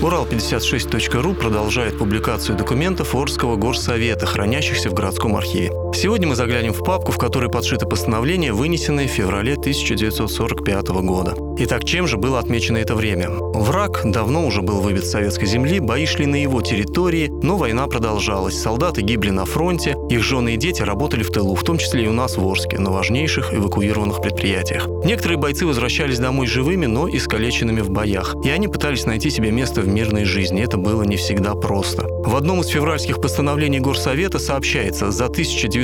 [0.00, 5.72] Урал56.ру продолжает публикацию документов Орского горсовета, хранящихся в городском архиве.
[6.00, 11.34] Сегодня мы заглянем в папку, в которой подшито постановление, вынесенное в феврале 1945 года.
[11.60, 13.30] Итак, чем же было отмечено это время?
[13.30, 17.88] Враг давно уже был выбит с советской земли, бои шли на его территории, но война
[17.88, 18.56] продолжалась.
[18.56, 22.06] Солдаты гибли на фронте, их жены и дети работали в тылу, в том числе и
[22.06, 24.86] у нас в Орске, на важнейших эвакуированных предприятиях.
[25.04, 29.80] Некоторые бойцы возвращались домой живыми, но искалеченными в боях, и они пытались найти себе место
[29.80, 30.62] в мирной жизни.
[30.62, 32.06] Это было не всегда просто.
[32.06, 35.28] В одном из февральских постановлений Горсовета сообщается, за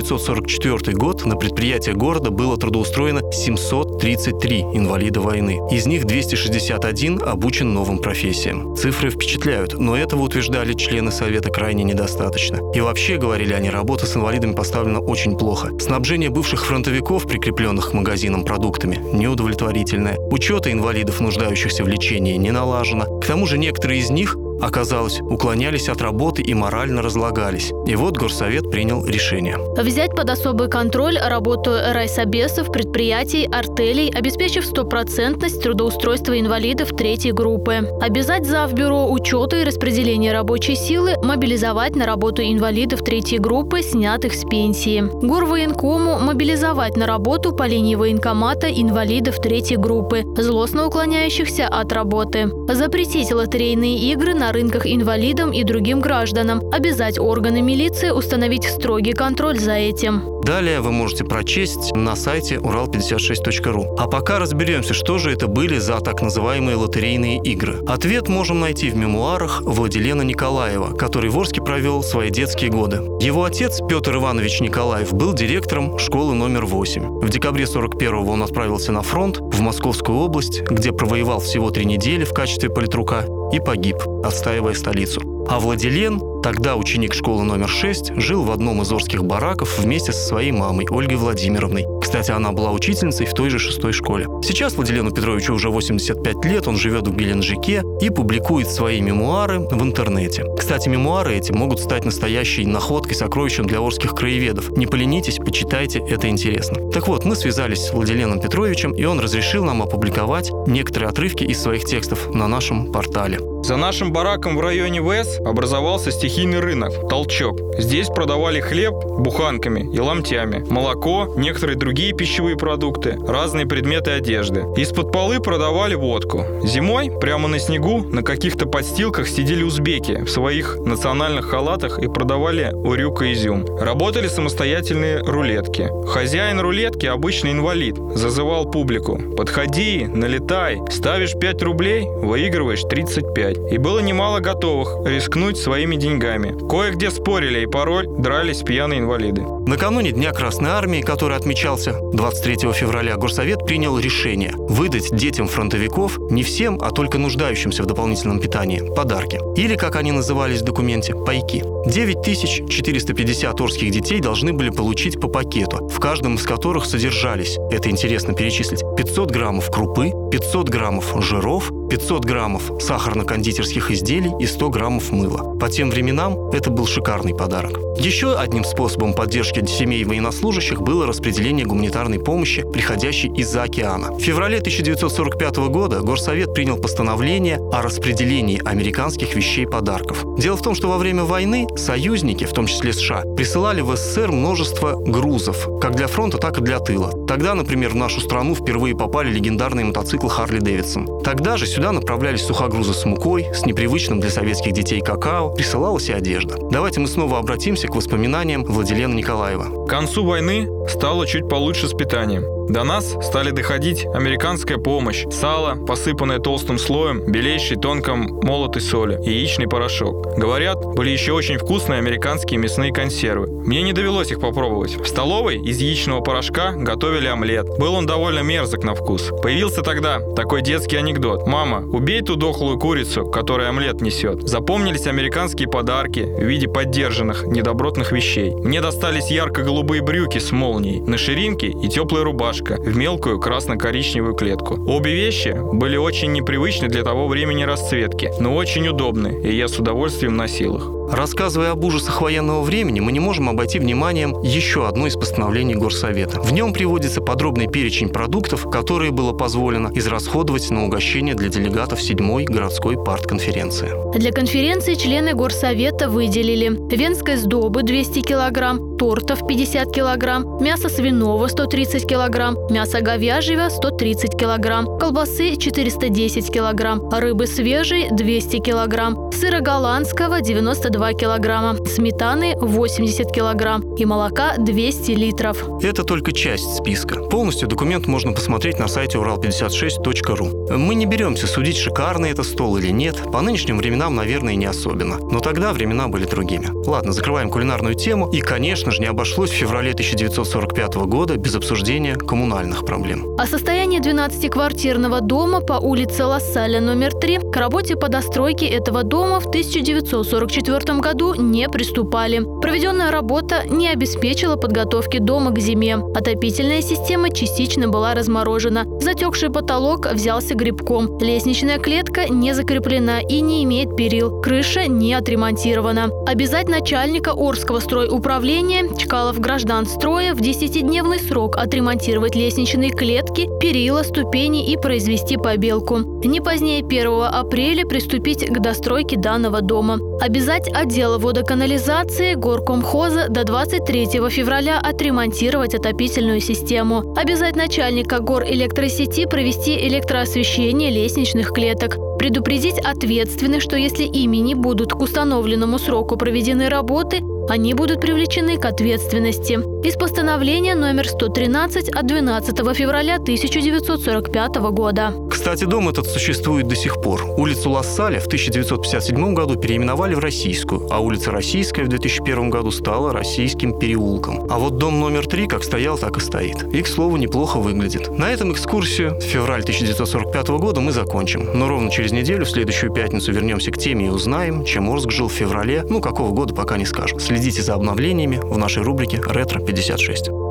[0.04, 5.58] 1944 год на предприятие города было трудоустроено 733 инвалида войны.
[5.70, 8.76] Из них 261 обучен новым профессиям.
[8.76, 12.60] Цифры впечатляют, но этого утверждали члены Совета крайне недостаточно.
[12.74, 15.70] И вообще, говорили они, работа с инвалидами поставлена очень плохо.
[15.78, 20.18] Снабжение бывших фронтовиков, прикрепленных к магазинам продуктами, неудовлетворительное.
[20.30, 23.20] Учета инвалидов, нуждающихся в лечении, не налажено.
[23.20, 27.72] К тому же некоторые из них Оказалось, уклонялись от работы и морально разлагались.
[27.86, 29.58] И вот горсовет принял решение.
[29.76, 37.88] Взять под особый контроль работу райсобесов, предприятий, артелей, обеспечив стопроцентность трудоустройства инвалидов третьей группы.
[38.00, 44.44] Обязать бюро учета и распределения рабочей силы мобилизовать на работу инвалидов третьей группы, снятых с
[44.44, 45.00] пенсии.
[45.00, 52.50] Горвоенкому мобилизовать на работу по линии военкомата инвалидов третьей группы, злостно уклоняющихся от работы.
[52.68, 59.58] Запретить лотерейные игры на рынках инвалидам и другим гражданам, обязать органы милиции установить строгий контроль
[59.58, 60.03] за этим.
[60.04, 63.96] Далее вы можете прочесть на сайте урал56.ру.
[63.98, 67.78] А пока разберемся, что же это были за так называемые лотерейные игры.
[67.86, 72.96] Ответ можем найти в мемуарах Владилена Николаева, который в Орске провел свои детские годы.
[73.20, 77.20] Его отец, Петр Иванович Николаев, был директором школы номер 8.
[77.20, 82.24] В декабре 41-го он отправился на фронт в Московскую область, где провоевал всего три недели
[82.24, 85.46] в качестве политрука и погиб, отстаивая столицу.
[85.48, 90.26] А Владилен Тогда ученик школы номер 6 жил в одном из орских бараков вместе со
[90.26, 91.86] своей мамой Ольгой Владимировной.
[92.02, 94.26] Кстати, она была учительницей в той же шестой школе.
[94.42, 99.82] Сейчас Владилену Петровичу уже 85 лет, он живет в Геленджике и публикует свои мемуары в
[99.82, 100.44] интернете.
[100.54, 104.68] Кстати, мемуары эти могут стать настоящей находкой, сокровищем для орских краеведов.
[104.76, 106.90] Не поленитесь, почитайте, это интересно.
[106.90, 111.62] Так вот, мы связались с Владиленом Петровичем, и он разрешил нам опубликовать некоторые отрывки из
[111.62, 113.38] своих текстов на нашем портале.
[113.64, 117.58] За нашим бараком в районе ВЭС образовался стихийный рынок «Толчок».
[117.78, 124.66] Здесь продавали хлеб буханками и ломтями, молоко, некоторые другие пищевые продукты, разные предметы одежды.
[124.76, 126.44] Из-под полы продавали водку.
[126.62, 132.70] Зимой прямо на снегу на каких-то подстилках сидели узбеки в своих национальных халатах и продавали
[132.74, 133.64] урюк и изюм.
[133.78, 135.88] Работали самостоятельные рулетки.
[136.06, 139.18] Хозяин рулетки, обычный инвалид, зазывал публику.
[139.38, 143.53] «Подходи, налетай, ставишь 5 рублей, выигрываешь 35».
[143.70, 146.56] И было немало готовых рискнуть своими деньгами.
[146.68, 149.42] Кое-где спорили и порой дрались пьяные инвалиды.
[149.66, 156.42] Накануне Дня Красной Армии, который отмечался 23 февраля, Горсовет принял решение выдать детям фронтовиков не
[156.42, 159.40] всем, а только нуждающимся в дополнительном питании подарки.
[159.56, 161.62] Или, как они назывались в документе, пайки.
[161.86, 168.34] 9450 орских детей должны были получить по пакету, в каждом из которых содержались, это интересно
[168.34, 175.56] перечислить, 500 граммов крупы, 500 граммов жиров, 500 граммов сахарно-кондитерских изделий и 100 граммов мыла.
[175.60, 177.78] По тем временам это был шикарный подарок.
[177.96, 184.12] Еще одним способом поддержки семей военнослужащих было распределение гуманитарной помощи, приходящей из-за океана.
[184.12, 190.24] В феврале 1945 года Горсовет принял постановление о распределении американских вещей подарков.
[190.36, 194.32] Дело в том, что во время войны союзники, в том числе США, присылали в СССР
[194.32, 197.12] множество грузов, как для фронта, так и для тыла.
[197.28, 201.22] Тогда, например, в нашу страну впервые попали легендарные мотоциклы Харли Дэвидсон.
[201.22, 206.12] Тогда же сюда направлялись сухогрузы с мукой, с непривычным для советских детей какао, присылалась и
[206.12, 206.56] одежда.
[206.70, 209.83] Давайте мы снова обратимся к воспоминаниям Владилена Николаева.
[209.84, 212.54] К концу войны стало чуть получше с питанием.
[212.68, 219.68] До нас стали доходить американская помощь, сало, посыпанное толстым слоем, белейший тонком молотой соли, яичный
[219.68, 220.38] порошок.
[220.38, 223.48] Говорят, были еще очень вкусные американские мясные консервы.
[223.48, 224.96] Мне не довелось их попробовать.
[224.96, 227.66] В столовой из яичного порошка готовили омлет.
[227.78, 229.30] Был он довольно мерзок на вкус.
[229.42, 231.46] Появился тогда такой детский анекдот.
[231.46, 234.48] «Мама, убей ту дохлую курицу, которая омлет несет».
[234.48, 238.54] Запомнились американские подарки в виде поддержанных, недобротных вещей.
[238.54, 239.30] Мне достались
[239.74, 244.74] ярко-голубые брюки с молнией на ширинке и теплая рубашка в мелкую красно-коричневую клетку.
[244.86, 249.78] Обе вещи были очень непривычны для того времени расцветки, но очень удобны, и я с
[249.78, 251.03] удовольствием носил их.
[251.10, 256.40] Рассказывая об ужасах военного времени, мы не можем обойти вниманием еще одно из постановлений Горсовета.
[256.40, 262.44] В нем приводится подробный перечень продуктов, которые было позволено израсходовать на угощение для делегатов 7-й
[262.44, 263.90] городской партконференции.
[264.18, 272.06] Для конференции члены Горсовета выделили венской сдобы 200 килограмм, тортов 50 килограмм, мясо свиного 130
[272.08, 281.12] килограмм, мясо говяжьего 130 килограмм, колбасы 410 килограмм, рыбы свежей 200 килограмм, сыра голландского 92
[281.14, 285.82] килограмма, сметаны 80 килограмм и молока 200 литров.
[285.82, 287.20] Это только часть списка.
[287.20, 290.76] Полностью документ можно посмотреть на сайте урал56.ру.
[290.78, 293.16] Мы не беремся судить, шикарный это стол или нет.
[293.32, 295.18] По нынешним временам, наверное, не особенно.
[295.18, 296.70] Но тогда времена были другими.
[296.86, 298.30] Ладно, закрываем кулинарную тему.
[298.30, 303.34] И, конечно же, не обошлось в феврале 1945 года без обсуждения коммунальных проблем.
[303.38, 309.23] О состоянии 12-квартирного дома по улице Лассаля номер 3 к работе по достройке этого дома
[309.24, 312.42] в 1944 году не приступали.
[312.60, 315.96] Проведенная работа не обеспечила подготовки дома к зиме.
[316.14, 318.84] Отопительная система частично была разморожена.
[319.00, 321.18] Затекший потолок взялся грибком.
[321.18, 324.40] Лестничная клетка не закреплена и не имеет перил.
[324.40, 326.10] Крыша не отремонтирована.
[326.26, 334.70] Обязать начальника Орского стройуправления Чкалов граждан строя в 10-дневный срок отремонтировать лестничные клетки, перила, ступени
[334.70, 335.98] и произвести побелку.
[336.24, 339.98] Не позднее 1 апреля приступить к достройке данного дома.
[340.20, 347.14] Обязать отдел водоканализации горкомхоза до 23 февраля отремонтировать отопительную систему.
[347.16, 351.96] Обязать начальника гор электросети провести электроосвещение лестничных клеток.
[352.18, 358.58] Предупредить ответственных, что если ими не будут к установленному сроку проведены работы, они будут привлечены
[358.58, 359.58] к ответственности.
[359.86, 365.12] Из постановления номер 113 от 12 февраля 1945 года.
[365.30, 367.24] Кстати, дом этот существует до сих пор.
[367.36, 373.12] Улицу Лассаля в 1957 году переименовали в Российскую, а улица Российская в 2001 году стала
[373.12, 374.46] Российским переулком.
[374.50, 376.62] А вот дом номер 3 как стоял, так и стоит.
[376.72, 378.18] И, к слову, неплохо выглядит.
[378.18, 381.50] На этом экскурсию в февраль 1945 года мы закончим.
[381.52, 385.28] Но ровно через неделю, в следующую пятницу, вернемся к теме и узнаем, чем Орск жил
[385.28, 387.20] в феврале, ну, какого года пока не скажем.
[387.34, 390.43] Следите за обновлениями в нашей рубрике «Ретро-56».